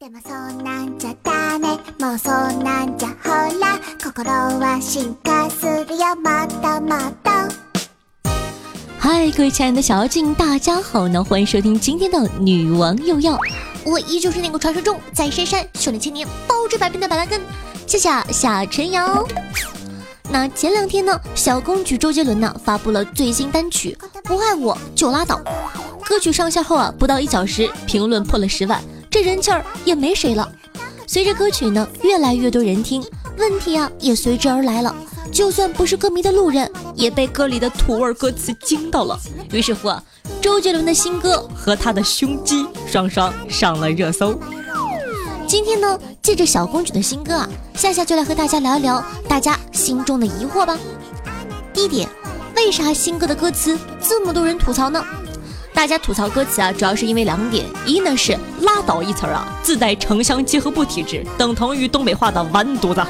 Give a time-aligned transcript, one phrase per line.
[0.00, 1.68] でもそんなんじゃダメ
[1.98, 7.48] もうそんなんじゃほら心は進化するよまだまだ
[8.98, 11.22] 嗨，各位亲爱的小妖精，大家好呢！
[11.22, 13.38] 欢迎收听今天的女王又要，
[13.84, 17.40] 我依旧是那个传说中在深山修炼千年、包治百病的板蓝根，
[17.86, 19.26] 谢谢夏晨瑶。
[20.30, 25.36] 那前两天呢，小公举周杰伦呢发布了最新单曲《不爱我就拉倒》，
[26.08, 28.80] 歌曲上线后啊，不到一小时，评论破了十万。
[29.09, 30.51] 这人气儿也没谁了。
[31.07, 33.03] 随着歌曲呢越来越多人听，
[33.37, 34.95] 问题啊也随之而来了。
[35.31, 39.19] 就算不是歌迷的路人，也被歌里的土味歌词惊到了。
[39.51, 40.03] 于是乎啊，
[40.41, 44.39] 周杰伦的新歌和他的胸肌双双上了热搜。
[45.47, 50.77] 今天呢，借着小公举的新歌啊，夏夏就来和大家聊一聊大家心中的疑惑吧。
[51.73, 52.09] 第一点，
[52.55, 55.03] 为啥新歌的歌词这么多人吐槽呢？
[55.79, 63.01] 大家吐槽歌词啊，主要是因为两点：一呢是“拉倒”一词儿啊，自带城乡结合部体质，等同于东北话的完犊子；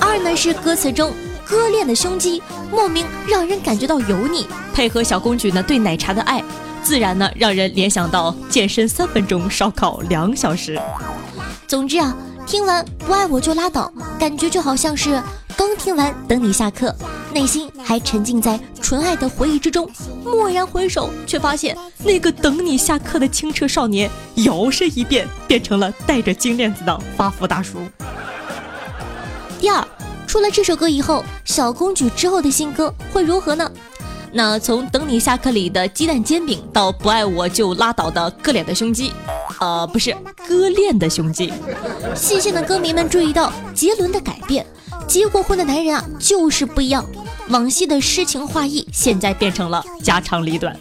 [0.00, 1.12] 二呢是歌词中
[1.48, 2.42] 割裂的胸肌，
[2.72, 6.42] 莫名让人感觉到油腻，配合小公举呢对奶茶的爱，
[6.82, 10.76] 自然呢让人联想到健身三分钟，烧烤两小时。
[11.68, 12.16] 总之啊，
[12.48, 15.22] 听完不爱我就拉倒，感觉就好像是
[15.56, 16.92] 刚听完等你下课。
[17.34, 19.90] 内心还沉浸在纯爱的回忆之中，
[20.24, 27.78] 蓦然回首，却发现那个等你下课的清澈少年，摇身一变变成了戴着金链子的发福大叔。
[29.58, 29.84] 第二，
[30.28, 33.68] 出了这首歌以后，小公举之后的新歌会如何呢？
[34.30, 39.12] 那从等你下课里的鸡蛋煎饼，到不爱我就拉倒的割脸的胸肌，
[39.58, 41.52] 呃，不是割链的胸肌。
[42.14, 44.64] 细心的歌迷们注意到杰伦的改变，
[45.08, 47.04] 结过婚的男人啊，就是不一样。
[47.48, 50.74] 往昔的诗情画意，现在变成了家长里短。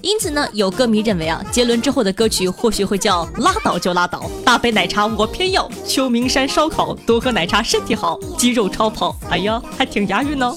[0.00, 10.56] 因此呢，有歌迷认为啊，杰伦之后的歌曲或许会叫“拉倒就拉倒”，大杯奶茶我偏要，秋名山烧烤，多喝奶茶身体好，肌肉超跑，哎呀，还挺押韵呢。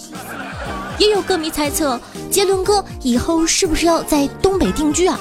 [1.00, 5.18] 也有歌迷猜测，杰伦哥以后是不是要在东北定居啊？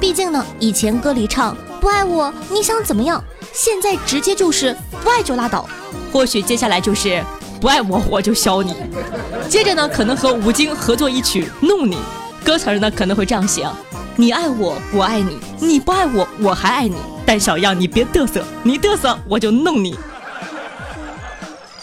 [0.00, 3.22] 毕竟呢，以前歌里唱不爱我你想怎么样，
[3.52, 5.68] 现在直接就是不爱就拉倒。
[6.10, 7.22] 或许接下来就是。
[7.60, 8.74] 不爱我，我就削你。
[9.48, 11.96] 接着呢，可能和吴京合作一曲《弄你》，
[12.44, 13.66] 歌词呢可能会这样写：
[14.14, 16.96] 你爱我，我爱你；你不爱我，我还爱你。
[17.24, 19.98] 但小样你别嘚瑟，你嘚瑟我就弄你。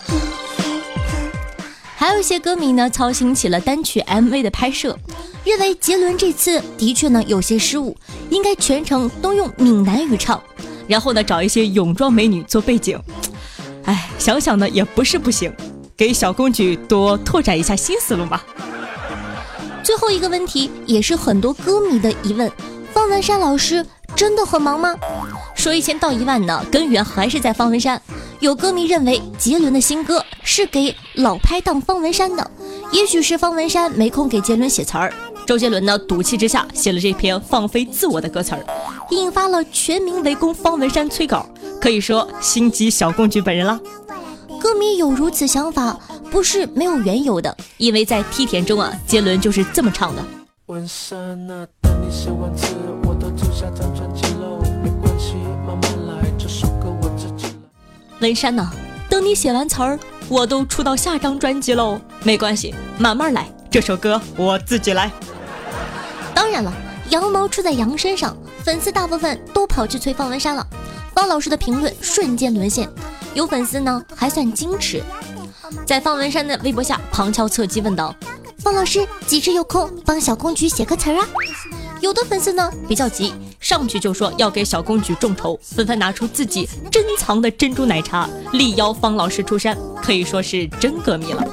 [1.97, 4.95] 还有一些歌迷呢，操心起了单曲 MV 的拍摄，
[5.43, 7.97] 认为杰伦这次的确呢有些失误，
[8.29, 10.41] 应该全程都用闽南语唱，
[10.87, 12.97] 然后呢找一些泳装美女做背景。
[13.85, 15.53] 哎，想想呢也不是不行，
[15.95, 18.43] 给小公举多拓展一下新思路吧。
[19.83, 22.49] 最后一个问题也是很多歌迷的疑问：
[22.93, 23.85] 方文山老师
[24.15, 24.95] 真的很忙吗？
[25.55, 28.01] 说一千道一万呢，根源还是在方文山。
[28.39, 32.51] 有歌迷认为杰伦的新歌是给老拍档方文山的，
[32.91, 35.13] 也许是方文山没空给杰伦写词儿，
[35.45, 38.65] 周杰伦呢赌气之下写了这篇放飞自我的歌词儿，
[39.11, 41.45] 引发了全民围攻方文山催稿。
[41.83, 43.77] 可以说心机小公举本人了。
[44.61, 45.99] 歌迷有如此想法，
[46.31, 50.23] 不是没有缘由的，因为在梯田中啊，杰伦就是这么唱的。
[50.67, 53.43] 文山呐，等你写完词儿，我都出
[60.81, 61.99] 到下张专辑喽。
[62.23, 65.11] 没关系，慢慢来，这首歌我自己来。
[66.33, 66.71] 当然了，
[67.09, 70.65] 羊毛出在羊身上，粉丝大部分都跑去催方文山了。
[71.13, 72.89] 方老师的评论瞬间沦陷，
[73.33, 75.01] 有粉丝呢还算矜持，
[75.85, 78.13] 在方文山的微博下旁敲侧击问道
[78.59, 81.27] ：“方老师几时有空帮小公举写个词儿啊？”
[82.01, 91.45] 有的粉丝呢比较急，上去就说要给小公举众筹，纷纷拿出自己珍藏的珍珠奶茶，力邀方老师出山，可以说是真歌迷了。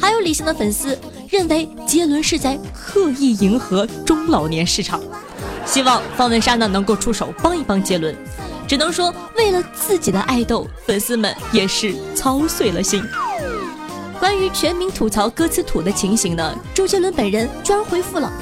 [0.00, 0.98] 还有理性的粉丝
[1.28, 5.00] 认为杰伦是在刻意迎合中老年市场，
[5.64, 8.16] 希望方文山呢能够出手帮一帮杰伦。
[8.70, 13.02] 只能说，为了自己的爱豆，粉丝们也是操碎了心。
[14.20, 18.32] 关于全民吐槽歌词土的情形呢，周杰伦本人居然回复了，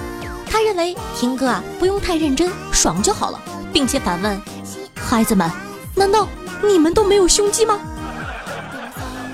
[0.44, 3.40] 他认为听歌啊不用太认真，爽就好了，
[3.72, 4.38] 并且反问：
[4.94, 5.50] 孩子们，
[5.94, 6.28] 难道
[6.62, 7.78] 你们都没有胸肌吗？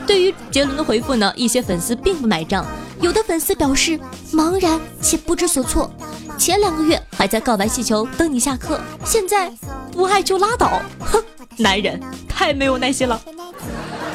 [0.07, 2.65] 对于杰伦的回复呢，一些粉丝并不买账，
[3.01, 3.99] 有的粉丝表示
[4.33, 5.93] 茫然且不知所措。
[6.39, 9.53] 前两个月还在告白气球等你下课，现在。
[9.95, 11.23] 不爱就拉倒，哼，
[11.57, 13.21] 男人太没有耐心了。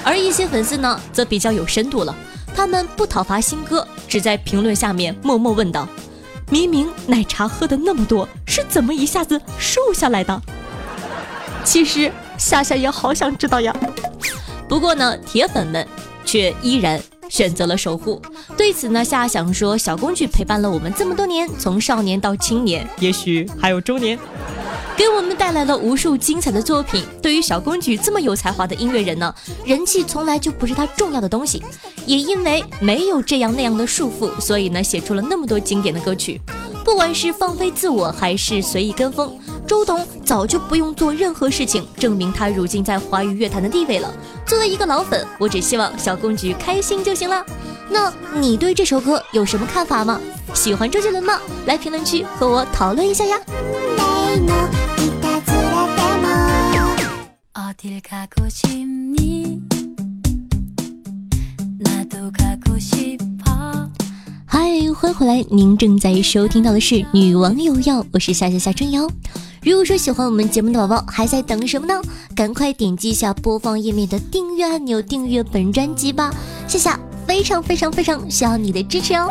[0.04, 2.14] 而一些粉丝呢，则比较有深度了，
[2.54, 5.88] 他们不讨伐新歌，只在评论下面默默问道
[6.52, 10.42] ：“明明奶茶喝的那么多，是怎么一下子瘦下来的？”
[11.64, 13.74] 其实夏夏也好想知道呀。
[14.68, 15.88] 不过呢，铁粉们
[16.26, 18.22] 却依然选择了守护。
[18.58, 24.20] 对此呢，夏想说，小公举陪伴了我们这么多年，从少年到青年，也许还有中年。
[25.00, 27.06] 给我们带来了无数精彩的作品。
[27.22, 31.64] 对于小公举这么有才华的音乐人呢，人气从来就不是他重要的东西。
[32.06, 36.42] 也因为没有这样那样的束缚，所以呢，写出了那么多经典的歌曲。
[36.84, 44.14] 不管是放飞自我，还是随意跟风，周董早就不用做任何事情证明他如今在华语乐坛的地位了。
[44.46, 47.42] 作为一个老粉，我只希望小公举开心就行了。
[47.90, 50.20] 那你对这首歌有什么看法吗？
[50.54, 51.40] 喜欢周杰伦吗？
[51.68, 53.40] 来评论区和我讨论一下呀。
[57.82, 57.98] 嗨，
[64.46, 65.46] 欢迎回来！
[65.50, 69.10] 您正在收听到的是《女王有药》，我是夏夏夏春瑶。
[69.64, 72.02] 如果说喜欢我们节目的宝宝，还在等什么呢？
[72.36, 76.34] 赶快点击一下播放页面的订阅按钮，订阅本专辑吧！
[76.68, 79.30] 夏夏非常非常非常需要你的支持哦。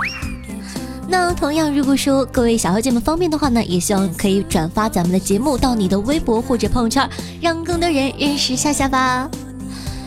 [1.10, 7.08] 那同样，如果说各位小妖姐们方便的话呢，也希望可以转发咱们的节目到你的微博或者朋友圈，
[7.40, 9.26] 让更多人认识夏夏吧。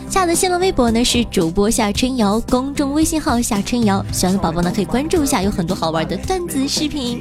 [0.08, 7.20] 夏的新浪微博呢是主播夏春瑶，公众微信号夏春瑶，喜欢的宝宝呢可以关注一下，有很多好玩的段子视频。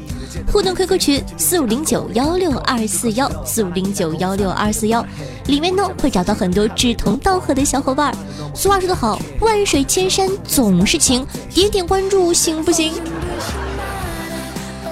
[0.52, 5.04] 互动 QQ 群四五零九幺六二四幺四五零九幺六二四幺，
[5.48, 8.16] 里面呢会找到很多志同道合的小伙伴。
[8.54, 12.92] 俗话说得好，万水千山总是情，点点关注行不行？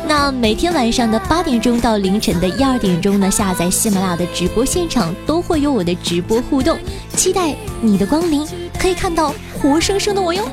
[0.09, 6.79] 那每天晚上的八点钟到凌晨的一二点钟呢，下载喜马拉雅的直播现场都会有我的直播互动，
[7.15, 8.43] 期待你的光临，
[8.79, 10.43] 可以看到活生生的我哟。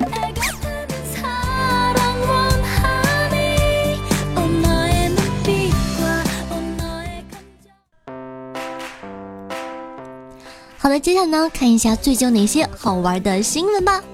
[10.76, 14.04] 好的，接下来呢，看一下最近有哪些好玩的新闻吧。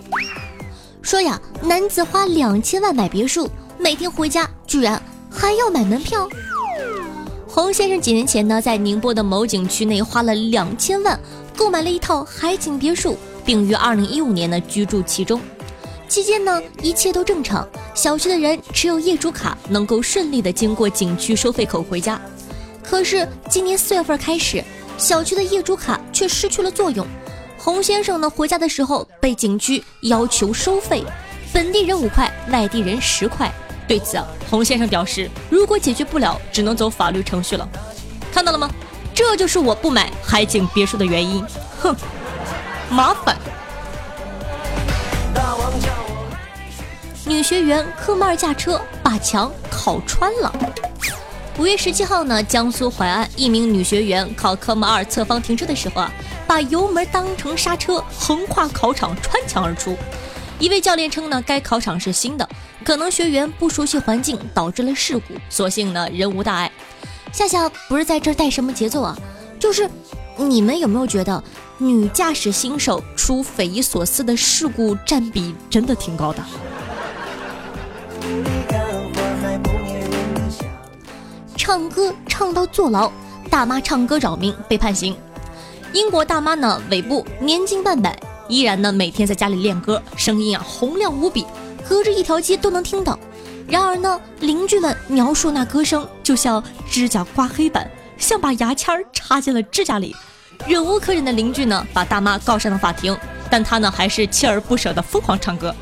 [1.03, 5.03] 说呀，男子花两千万买别墅，每天回家居然。
[5.43, 6.29] 还要买门票。
[7.49, 11.19] 洪先生几年前呢，在宁波的某景区内花了两千万
[11.57, 15.41] 购买了一套海景别墅，并于二零一五年呢居住其中。
[16.07, 22.21] 期间呢，一切都正常，小区的人持有业主卡能够顺利的经过景区收费口回家。
[22.81, 24.63] 可是今年四月份开始，
[24.97, 27.05] 小区的业主卡却失去了作用。
[27.59, 31.03] 洪先生呢回家的时候被景区要求收费，
[31.53, 33.53] 本地人五块，外地人十块。
[33.87, 37.69] 对此啊，洪先生表示，如果解决不了，只能走法律程序了。
[38.33, 38.71] 看到了吗？
[39.15, 41.45] 这就是我不买海景别墅的原因。
[41.83, 41.95] 哼，
[42.89, 43.37] 麻烦。
[47.27, 50.53] 女学员科目二驾车把墙烤穿了。
[51.59, 56.11] 五月十七号呢，江苏淮安一名女学员考科目二侧方停车的时候啊，
[56.47, 59.97] 把油门当成刹车，横跨考场穿墙而出。
[60.63, 62.49] 一位教练称呢，该考场是新的。
[62.85, 66.71] 可能学员不熟悉环境导致了事故，所幸呢人无大碍。
[67.33, 69.19] 夏夏不是在这带什么节奏啊，
[69.59, 69.91] 就是
[70.37, 71.43] 你们有没有觉得
[71.79, 76.41] 女驾驶新手出匪夷所思的事故占比真的挺高的？
[81.57, 83.11] 唱歌唱到坐牢，
[83.51, 85.17] 大妈唱歌扰民被判刑。
[85.93, 88.17] 英国大妈呢尾部年近半百，
[88.53, 91.47] 依然呢每天在家里练歌，声音啊洪亮无比。
[91.89, 93.19] 隔着一条街都能听到，
[93.67, 100.15] 然而呢，邻居们描述那歌声就像指甲刮黑板，像把牙签插进了指甲里。
[100.67, 103.17] 忍无可忍的邻居呢，把大妈告上了法庭，
[103.51, 105.75] 但她呢还是锲而不舍地疯狂唱歌。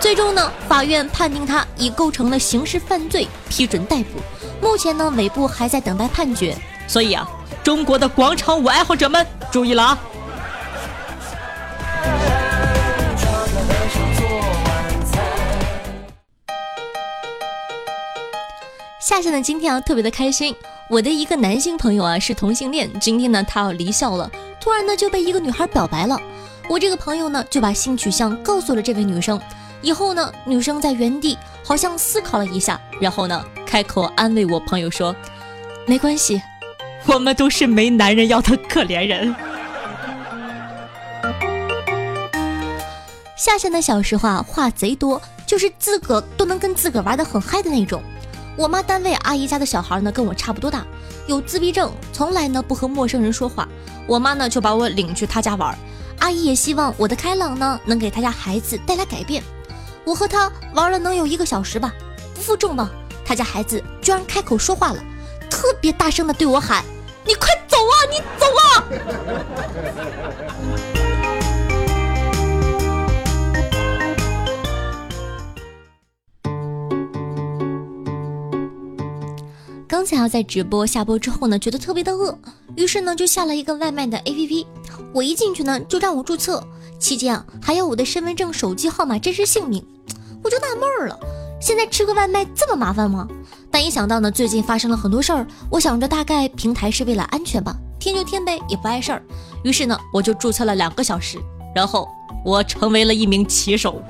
[0.00, 4.20] 最终呢，法院判定他已构成了刑事犯罪，批准逮捕。
[4.60, 6.56] 目前呢，尾部还在等待判决。
[6.88, 7.28] 所以啊，
[7.62, 9.98] 中国的广场舞爱好者们注意了啊！
[19.10, 20.54] 夏夏呢，今天啊特别的开心。
[20.88, 26.16] 我的一个男性朋友啊是同性恋，今天呢他要离校了，突然呢就被一个女孩表白了。
[26.68, 29.40] 我这个朋友呢就把性取向告诉了这位女生。
[29.82, 35.12] 以后呢，女生在原地好像思考了一下，然后呢开口安慰我朋友说
[35.88, 36.40] ：“没关系，
[37.06, 39.34] 我们都是没男人要的可怜人。”
[43.36, 48.00] 夏夏呢小时候啊话贼多，就是自个都能跟自个玩的很嗨的那种。
[48.60, 50.84] 我妈单位阿姨家的小孩呢，跟我差不多大，
[51.26, 53.66] 有自闭症，从来呢不和陌生人说话。
[54.06, 55.74] 我妈呢就把我领去她家玩，
[56.18, 59.42] 阿姨也希望我的开朗呢能给她家孩子带来改变。
[60.04, 61.90] 我和她玩了能有一个小时吧，
[62.34, 62.86] 不负众望，
[63.24, 65.02] 她家孩子居然开口说话了，
[65.48, 66.84] 特别大声的对我喊
[67.24, 68.84] ：“你快走啊，你走啊！”
[80.18, 82.36] 要在直播下播之后呢，觉得特别的饿，
[82.76, 84.66] 于是呢就下了一个外卖的 APP。
[85.12, 86.62] 我一进去呢，就让我注册，
[86.98, 89.84] 期间啊还要我的身份证、手机号码、真实姓名，
[90.42, 91.18] 我就纳闷了，
[91.60, 93.28] 现在吃个外卖这么麻烦吗？
[93.70, 99.22] 但一想到呢最近发生了很多事儿，我想着大概平台是为了安全吧，添就添呗，也不碍事儿。
[99.62, 101.38] 于是呢我就注册了两个小时，
[101.74, 102.08] 然后
[102.44, 104.02] 我成为了一名骑手。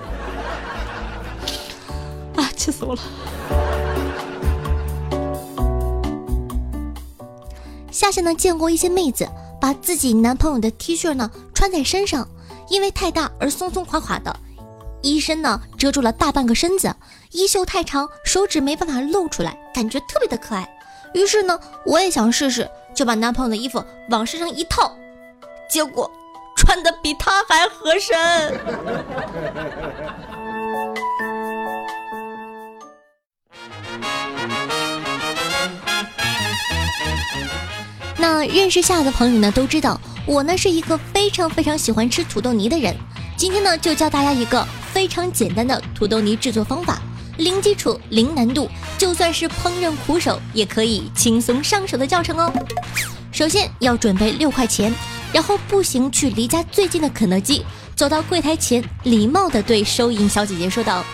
[2.37, 3.01] 啊，气死我了！
[8.01, 9.29] 夏夏呢见过一些妹子
[9.61, 12.27] 把自己男朋友的 T 恤呢穿在身上，
[12.71, 14.35] 因为太大而松松垮垮的，
[15.03, 16.97] 衣身呢遮住了大半个身子，
[17.33, 20.67] 衣袖太长，手指没办法露出来，感觉特别的可爱。
[21.13, 24.97] 于是呢，我也想试试，就把男朋友的衣服往身上一套，
[25.69, 26.11] 结果
[26.57, 28.59] 穿的比他还合身。
[38.33, 42.97] 那认识夏的朋友呢，都知道我呢是一个非常非常喜欢吃土豆泥的人。
[43.37, 47.03] 今天呢，就教大家一个非常简单的土豆泥制作方法，
[47.39, 52.53] 零基础、零难度，就算是烹饪苦手也可以轻松上手的教程哦。
[53.33, 54.95] 首先要准备六块钱，
[55.33, 57.65] 然后步行去离家最近的肯德基，
[57.97, 61.05] 走到柜台前，礼貌地对收银小姐姐说道：“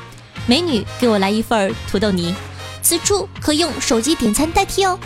[0.47, 2.35] 美女，给我来一份土豆泥。”
[2.83, 4.97] 此处可用手机点餐代替哦。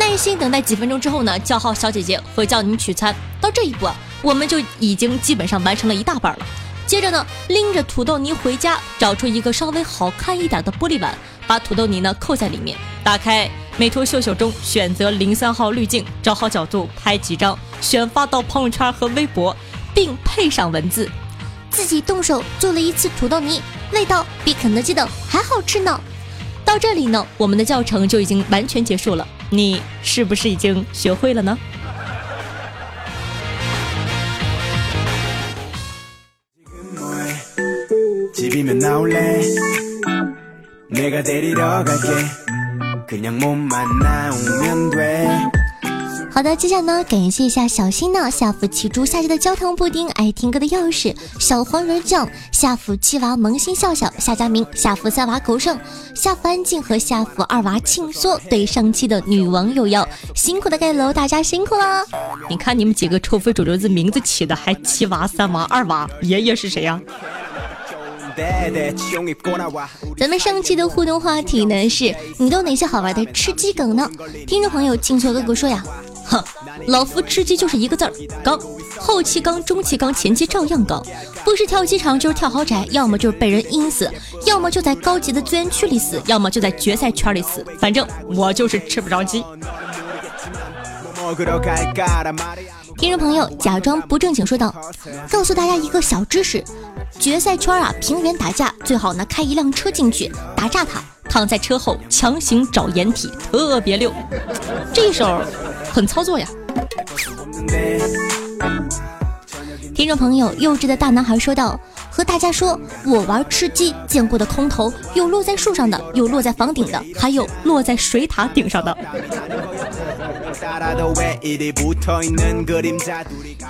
[0.00, 3.14] 耐心等待几分钟之后呢，叫号小姐姐会叫你取餐。
[3.38, 6.46] 到这一步啊，我们就已经基本上完成了一大半了。
[6.86, 11.14] 接着呢，拎着土豆泥回家，找出一个稍微好看一点的玻璃碗，
[11.46, 19.54] 把土豆泥呢扣在里面，打开美图秀秀中选择零三号滤镜，找好角度拍几张，选发到朋友圈和微博，
[19.94, 21.10] 并配上文字：
[21.70, 23.60] 自己动手做了一次土豆泥，
[23.92, 26.00] 味道比肯德基的还好吃呢。
[26.64, 29.28] 到这里呢，我们的教程就已经完全结束了。
[29.50, 31.58] 你是不是已经学会了呢？
[46.40, 55.78] 好的，接下来呢，感谢一下小新呢，下福七猪，下期的焦糖布丁，爱听歌的钥匙，小黄人酱，下福七娃萌新笑笑，夏佳明，下福三娃狗剩，
[56.14, 62.06] 下福安静和下福二娃庆缩，对上期的女网友要辛苦的盖楼，大家辛苦了。
[62.48, 66.98] 你看你们几个臭非主流子名字起的还七娃三娃二娃，爷爷是谁呀？
[70.16, 74.10] 咱们上期的互动话题呢是，你都有哪些好玩的吃鸡梗呢？
[74.46, 75.84] 听众朋友青错哥哥说呀。
[76.30, 76.44] 哼，
[76.86, 78.12] 老夫吃鸡就是一个字儿
[78.44, 78.58] 刚，
[78.96, 81.04] 后期刚，中期刚，前期照样刚，
[81.44, 84.08] 不是跳机场就是跳豪宅，要么就是被人阴死，
[84.46, 89.44] 要么就在高级的资源区里死，要么就在决赛圈里死，反正我就是吃不着鸡。
[92.96, 94.72] 听众朋友假装不正经说道
[95.30, 96.62] ：“告诉大家一个小知识，
[97.18, 104.12] 决赛圈啊，平原打架最好呢开一辆车进去打炸他，躺在车后强行找掩体，特别溜。
[104.94, 105.42] 这一手。”
[105.92, 106.46] 很操作呀！
[109.94, 111.78] 听众朋友，幼稚的大男孩说道
[112.10, 118.96] ：“和大家说，我玩吃鸡见过的空投有落在树上的，有落在房顶的，还有落在水塔顶上的。”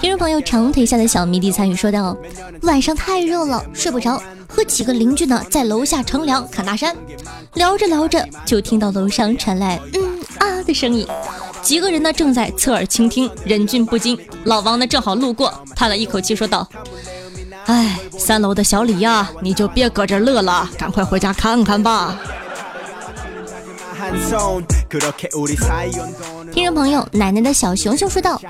[0.00, 2.16] 听众朋友，长腿下的小迷弟参与说道
[2.62, 6.96] ：“晚上太热了，睡不着，和几个邻居呢在楼下乘凉看大山，
[7.54, 11.04] 聊着聊着就听到楼上传来嗯啊的声音。”
[11.62, 14.18] 几个人呢正在侧耳倾听，忍俊不禁。
[14.44, 16.68] 老王呢正好路过，叹了一口气说道
[17.66, 22.18] ：“哎，三楼的小李呀，你就别搁这乐了，赶快回家看看吧。”
[26.52, 28.40] 听众朋友，奶奶的小熊熊说道：“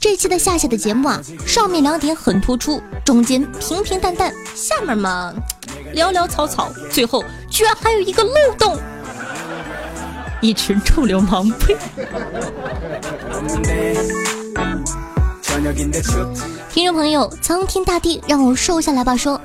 [0.00, 5.32] 这期的夏夏的节目啊，上面两点很突出，中间平平淡淡，下面嘛
[5.94, 8.76] 潦潦草草，最后居然还有一个漏洞。”
[10.40, 11.50] 一群臭流氓！
[11.58, 11.76] 呸！
[16.70, 19.16] 听众朋友，苍天大地让我瘦下来吧。
[19.16, 19.40] 说，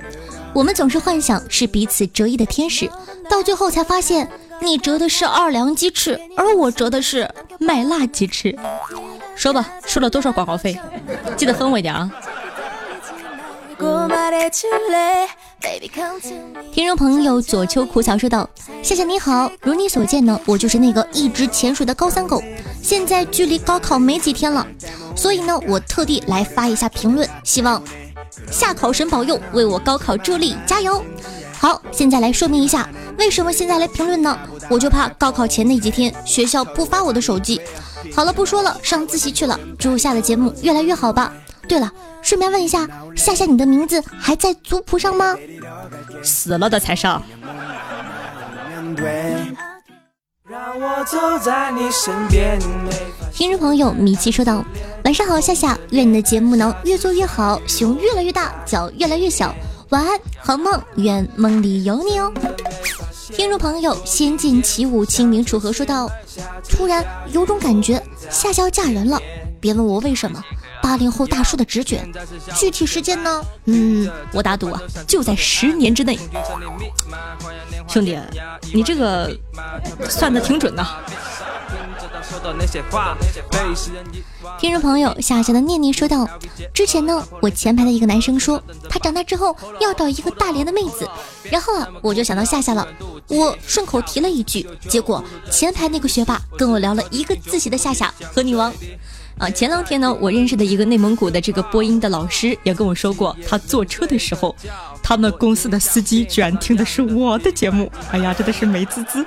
[0.54, 2.90] 我们总是幻想是彼此折翼的天使，
[3.30, 4.30] 到最后才发现，
[4.62, 7.28] 你折的是二两鸡翅，而我折的是
[7.60, 8.56] 麦辣鸡翅。
[9.36, 10.80] 说吧，收了多少广告费？
[11.36, 12.12] 记得分我一点啊！
[16.74, 18.50] 听众朋友左秋苦草说道
[18.84, 22.44] ：“夏夏你好，如你所见呢，我就是那个一直潜水的高三狗。
[22.82, 24.68] 现在距离高考没几天了，
[25.16, 27.82] 所以呢，我特地来发一下评论，希望
[28.52, 31.02] 夏考神保佑，为我高考助力，加油！
[31.58, 34.38] 好，现在来说明一下，为什么现在来评论呢？
[34.70, 37.62] 我就怕高考前那几天学校不发我的手机。
[38.14, 39.58] 好了，不说了，上自习去了。
[39.80, 41.34] 祝下的节目越来越好吧。
[41.68, 41.92] 对了，
[42.22, 45.36] 顺便问一下，夏夏，你的名字还在族谱上吗？
[46.22, 47.24] 死了的才上。
[53.32, 54.64] 听众朋友米奇说道
[55.06, 59.56] ：“晚上好，夏夏，愿你的节目能越做越好，熊越来越大，脚越来越小。
[59.90, 62.32] 晚安，好梦，愿梦里有你哦。”
[63.32, 66.10] 听众朋友仙剑起舞清明楚河说道
[66.70, 69.20] ：“突然有种感觉，夏夏要嫁人了。
[69.60, 70.44] 别问我为什么。”
[70.84, 72.06] 八零后大叔的直觉，
[72.58, 73.42] 具体时间呢？
[73.66, 76.20] 嗯，我打赌啊，就在十年之内。
[77.88, 78.20] 兄弟，
[78.74, 79.34] 你这个
[80.10, 80.86] 算的挺准的。
[84.60, 86.28] 听众朋友夏夏的念念说道
[86.74, 91.10] ：“之前呢，我前排的一个男生说，他长大之后要找一个大连的妹子，
[91.50, 92.86] 然后啊，我就想到夏夏了，
[93.28, 98.74] 我顺口提了一句，结果前排那个学霸跟我聊了一个自习的夏夏和女王。”
[99.38, 104.56] 啊，前两天呢，我认识的一个内蒙古的这个播音的老师也跟我说过，他坐车的时候，
[105.02, 107.92] 他们公司的司机居然听的是我的节目。
[108.12, 109.26] 哎呀，真的是美滋滋。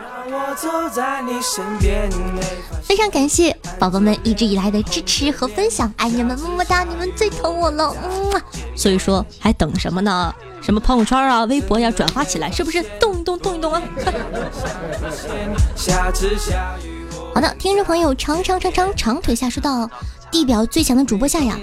[2.82, 7.94] 非常感谢宝宝们一直以来的支持和分享，爱你们么么哒，你们最疼我了。
[8.02, 8.40] 嗯，
[8.74, 10.34] 所以说还等什么呢？
[10.62, 13.82] 什么朋友圈啊、微博呀，转发起来，是不是动一动，动一动啊？
[17.36, 19.86] 好的，听众朋友长长长长长腿下说道
[20.32, 21.54] ：“地表最强的主播夏呀，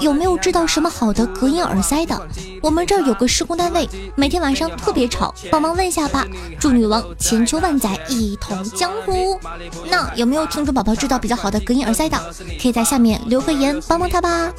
[0.00, 2.18] 有没有知道什么好的隔音耳塞的？
[2.62, 6.26] 我们这儿有个施工单位，每天晚上特别吵，帮忙问一下吧。
[6.58, 9.38] 祝女王千秋万载一统江湖。
[9.90, 12.18] 那有没有听众宝宝知道比较好的隔音耳塞的？
[12.58, 14.50] 可以在下面留个言帮帮他吧。”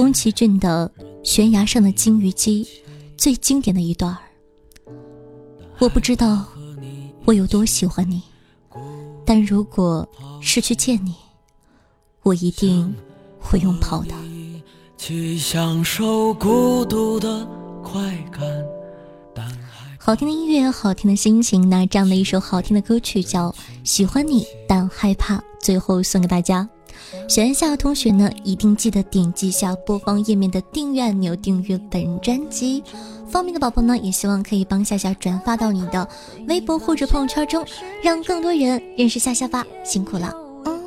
[0.00, 0.90] 宫崎骏的
[1.22, 2.64] 《悬崖上的金鱼姬》
[3.18, 4.16] 最经典的一段
[5.78, 6.46] 我不知道
[7.26, 8.22] 我有多喜欢你，
[9.26, 10.08] 但如果
[10.40, 11.14] 是去见你，
[12.22, 12.94] 我一定
[13.38, 14.14] 会用跑的。
[14.96, 17.46] 去享受孤独的
[17.84, 18.00] 快
[18.32, 18.40] 感。
[19.98, 23.50] 好听的音乐，好听的心情，那这样的一首好听的歌曲叫
[23.84, 26.66] 《喜欢你但害怕》，最后送给大家。
[27.28, 32.82] 喜欢夏同学呢，一定记得点击下播放页面的订阅按钮，订阅本专辑。
[33.28, 36.08] 方便的宝宝呢，也希望可以帮夏夏转发到你的
[36.48, 37.64] 微博或者朋友圈中，
[38.02, 39.64] 让更多人认识夏夏吧。
[39.84, 40.80] 辛苦了，嗯。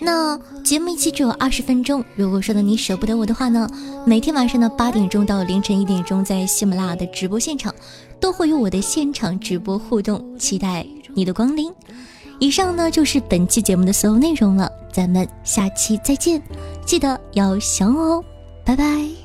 [0.00, 3.70] 那节目一期只有二十分钟，如果说的你舍不得我的话呢，
[4.04, 7.72] 每天晚上的八点钟到凌晨一点钟，在喜马拉雅的直播现场，
[8.18, 11.72] 都会有我的现场直播互动，期待你的光临。
[12.38, 16.42] 以上呢就是本期节目的所有内容了，咱们下期再见，
[16.84, 18.24] 记得要想我哦，
[18.64, 19.23] 拜拜。